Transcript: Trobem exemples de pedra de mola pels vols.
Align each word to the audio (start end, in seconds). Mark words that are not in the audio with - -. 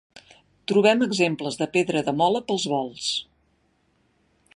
Trobem 0.71 1.03
exemples 1.07 1.59
de 1.59 1.67
pedra 1.75 2.03
de 2.07 2.15
mola 2.21 2.41
pels 2.47 2.65
vols. 2.73 3.11